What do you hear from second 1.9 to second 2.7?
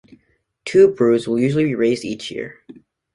each year.